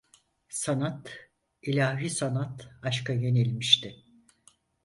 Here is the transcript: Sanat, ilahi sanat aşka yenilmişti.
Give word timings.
Sanat, 0.61 1.09
ilahi 1.61 2.09
sanat 2.09 2.67
aşka 2.83 3.13
yenilmişti. 3.13 3.89